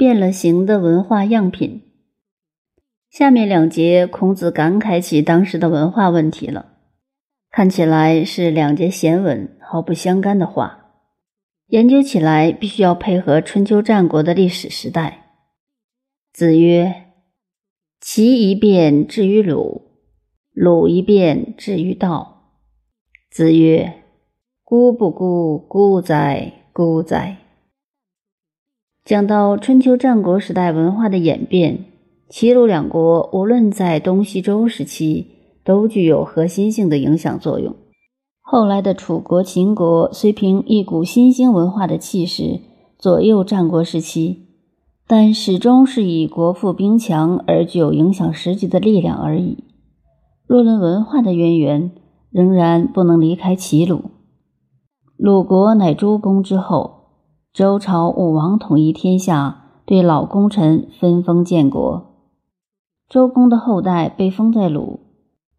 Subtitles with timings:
[0.00, 1.82] 变了形的文化样品。
[3.10, 6.78] 下面两节，孔子感慨起当时的文化问题了。
[7.50, 10.92] 看起来是两节闲文，毫不相干的话，
[11.66, 15.32] 研究起来必须要配合春秋战国的历史时代。
[16.32, 17.08] 子曰
[18.00, 19.82] ：“齐一变至于鲁，
[20.54, 22.54] 鲁一变至于道。”
[23.30, 24.02] 子曰
[24.64, 27.36] ：“孤不孤，孤哉，孤哉！”
[29.10, 31.84] 讲到春秋战国时代文化的演变，
[32.28, 35.26] 齐鲁两国无论在东西周时期，
[35.64, 37.74] 都具有核心性的影响作用。
[38.40, 42.60] 后来的楚国、秦国虽凭一股新兴文化的气势
[43.00, 44.46] 左右战国时期，
[45.08, 49.64] 但始终是以国富兵强而具有影响实际的力量而已。
[50.46, 51.90] 若论文化的渊源，
[52.30, 54.12] 仍然不能离开齐鲁。
[55.16, 56.99] 鲁国乃周公之后。
[57.52, 62.06] 周朝武王统一天下，对老功臣分封建国。
[63.08, 65.00] 周公的后代被封在鲁，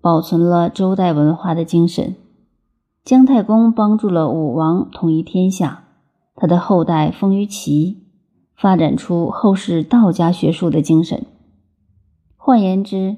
[0.00, 2.14] 保存了周代文化的精神。
[3.02, 5.82] 姜太公帮助了武王统一天下，
[6.36, 8.04] 他的后代封于齐，
[8.54, 11.26] 发展出后世道家学术的精神。
[12.36, 13.16] 换言之，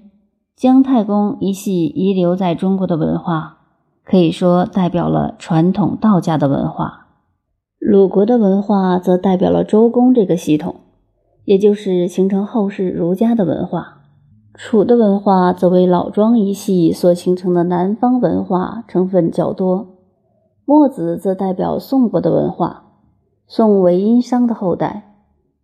[0.56, 3.58] 姜太公一系遗留在中国的文化，
[4.02, 7.00] 可以说代表了传统道家的文化。
[7.84, 10.76] 鲁国的文化则代表了周公这个系统，
[11.44, 14.02] 也就是形成后世儒家的文化。
[14.54, 19.96] 楚的文化则为老庄一系所形成的南方文化成分较多。
[20.64, 22.84] 墨子则代表宋国的文化，
[23.48, 25.16] 宋为殷商的后代，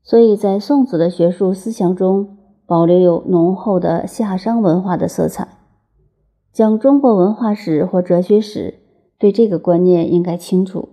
[0.03, 5.47] 所以在宋子的学术思想中保留有浓厚的夏商文化的色彩。
[6.53, 8.81] 讲中国文化史或哲学史，
[9.17, 10.89] 对这个观念应该清楚。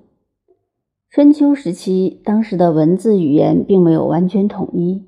[1.16, 5.06] 春秋时期，当时的文字语言并没有完全统一，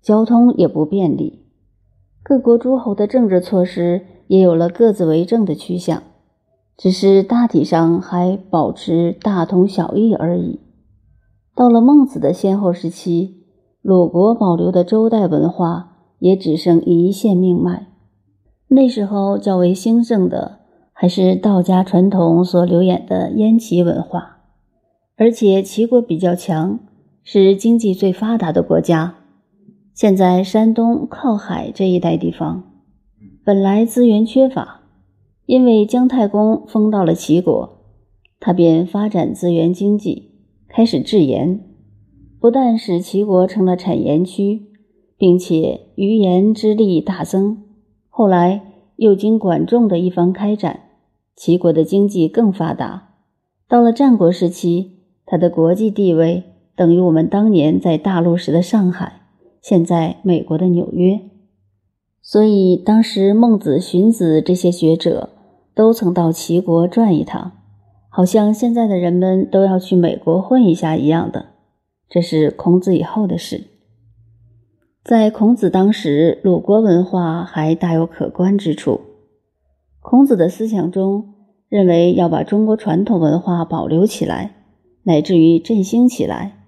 [0.00, 1.46] 交通也不便利，
[2.22, 6.04] 各国诸侯的政治措施也有了各自为政的趋向，
[6.76, 10.60] 只是大体上还保持大同小异而已。
[11.56, 13.42] 到了孟子的先后时期，
[13.82, 17.88] 鲁国保留的周代文化也只剩一线命脉。
[18.68, 20.60] 那时候较为兴盛的
[20.92, 24.36] 还是道家传统所流演的燕齐文化。
[25.20, 26.78] 而且齐国比较强，
[27.24, 29.16] 是经济最发达的国家。
[29.92, 32.70] 现在山东靠海这一带地方，
[33.44, 34.82] 本来资源缺乏，
[35.44, 37.80] 因为姜太公封到了齐国，
[38.38, 40.30] 他便发展资源经济，
[40.68, 41.64] 开始制盐，
[42.38, 44.68] 不但使齐国成了产盐区，
[45.16, 47.64] 并且余盐之力大增。
[48.08, 48.62] 后来
[48.94, 50.82] 又经管仲的一番开展，
[51.34, 53.14] 齐国的经济更发达。
[53.68, 54.97] 到了战国时期。
[55.30, 56.42] 他的国际地位
[56.74, 59.20] 等于我们当年在大陆时的上海，
[59.60, 61.20] 现在美国的纽约。
[62.22, 65.28] 所以当时孟子、荀子这些学者
[65.74, 67.52] 都曾到齐国转一趟，
[68.08, 71.46] 好像现在的人们都要去美国混一下一样的。
[72.08, 73.64] 这是孔子以后的事。
[75.04, 79.00] 在孔子当时，鲁国文化还大有可观之处。
[80.00, 81.34] 孔子的思想中
[81.68, 84.54] 认为要把中国传统文化保留起来。
[85.08, 86.66] 乃至于振兴起来，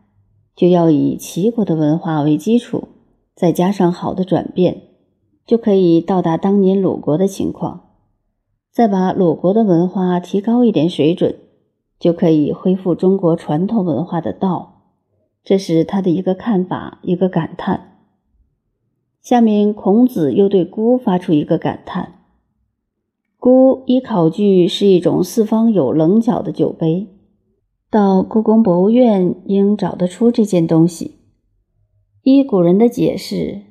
[0.57, 2.89] 就要以齐国的文化为基础，
[3.35, 4.81] 再加上好的转变，
[5.45, 7.91] 就可以到达当年鲁国的情况。
[8.73, 11.37] 再把鲁国的文化提高一点水准，
[11.99, 14.85] 就可以恢复中国传统文化的道。
[15.45, 17.99] 这是他的一个看法，一个感叹。
[19.21, 22.15] 下面孔子又对孤发出一个感叹：
[23.39, 27.20] 孤依考据是一种四方有棱角的酒杯。
[27.91, 31.17] 到故宫博物院应找得出这件东西。
[32.23, 33.63] 依古人的解释，“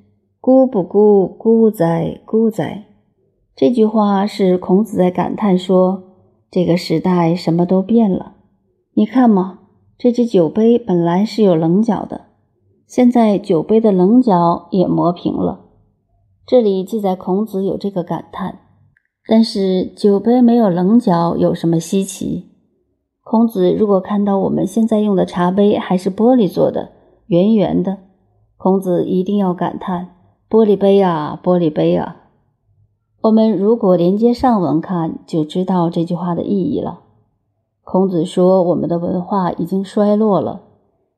[0.41, 2.83] 孤不孤，孤哉，孤哉”，
[3.55, 6.03] 这句话是孔子在感叹说：
[6.51, 8.35] 这个时代什么都变了。
[8.95, 9.59] 你看嘛，
[9.97, 12.25] 这只酒杯本来是有棱角的，
[12.85, 15.67] 现在酒杯的棱角也磨平了。
[16.45, 18.59] 这里记载孔子有这个感叹，
[19.29, 22.48] 但是酒杯没有棱角有什么稀奇？
[23.31, 26.89] 孔子如果看到我们现在用的茶杯还是玻璃做的，
[27.27, 27.97] 圆圆的，
[28.57, 30.15] 孔子一定要感叹
[30.49, 32.23] ：“玻璃杯啊，玻璃杯啊！”
[33.21, 37.01] 我们如果连接上文看，就知道这句话的意义了。
[37.83, 40.61] 孔子说：“我们的文化已经衰落了，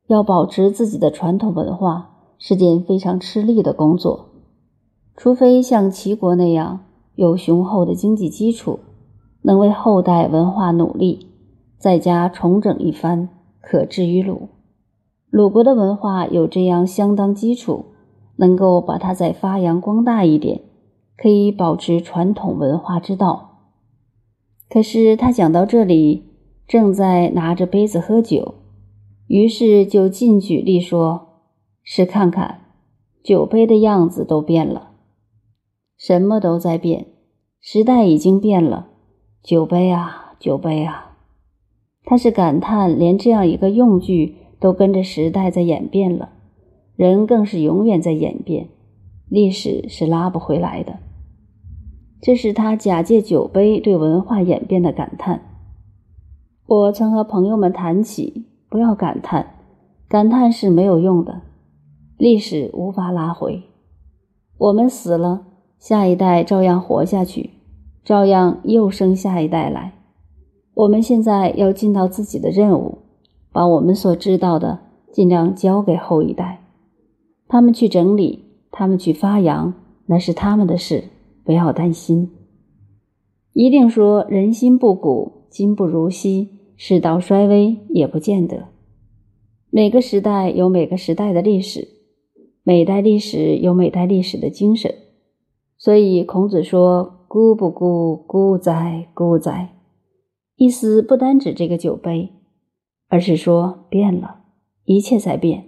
[0.08, 4.32] 要保持自己的传统文化是件非常吃力的工作，
[5.16, 6.82] 除非像齐国那样
[7.16, 8.80] 有雄厚的经济基础，
[9.44, 11.28] 能为后代文化努力。”
[11.82, 13.28] 在家重整一番，
[13.60, 14.50] 可至于鲁。
[15.32, 17.86] 鲁国的文化有这样相当基础，
[18.36, 20.62] 能够把它再发扬光大一点，
[21.18, 23.72] 可以保持传统文化之道。
[24.70, 26.26] 可是他讲到这里，
[26.68, 28.54] 正在拿着杯子喝酒，
[29.26, 31.40] 于是就尽举例说
[31.82, 32.62] ：“是看看，
[33.24, 34.92] 酒杯的样子都变了，
[35.98, 37.08] 什么都在变，
[37.60, 38.90] 时代已经变了，
[39.42, 41.08] 酒杯啊，酒杯啊。”
[42.06, 44.38] 他是感叹，连这样一个用具。
[44.62, 46.34] 都跟着时代在演变了，
[46.96, 48.68] 人更是永远在演变，
[49.28, 51.00] 历史是拉不回来的。
[52.22, 55.42] 这是他假借酒杯对文化演变的感叹。
[56.68, 59.56] 我曾和朋友们谈起，不要感叹，
[60.08, 61.42] 感叹是没有用的，
[62.20, 63.64] 历史无法拉回。
[64.60, 65.48] 我们死了，
[65.80, 67.50] 下一代照样活下去，
[68.06, 69.94] 照样又生下一代来。
[70.74, 73.00] 我们现在要尽到自己的任务。
[73.54, 74.80] 把我们所知道的
[75.12, 76.64] 尽量交给后一代，
[77.50, 79.74] 他们去整理，他们去发扬，
[80.06, 81.04] 那是他们的事，
[81.44, 82.32] 不要担心。
[83.52, 86.48] 一定说人心不古，今不如昔，
[86.78, 88.70] 世道衰微也不见得。
[89.70, 91.90] 每个时代有每个时代的历史，
[92.64, 94.96] 每代历史有每代历史的精神。
[95.78, 99.76] 所以孔子说：“孤不孤，孤哉，孤哉。”
[100.62, 102.34] 意思不单指这个酒杯。
[103.08, 104.44] 而是说变了，
[104.86, 105.66] 一切在变，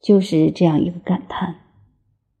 [0.00, 1.56] 就是这样一个感叹。